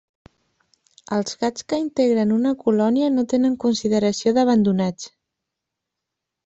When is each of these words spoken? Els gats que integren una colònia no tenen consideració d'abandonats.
Els 1.17 1.37
gats 1.43 1.67
que 1.73 1.79
integren 1.83 2.33
una 2.37 2.55
colònia 2.65 3.13
no 3.19 3.27
tenen 3.35 3.59
consideració 3.67 4.35
d'abandonats. 4.39 5.17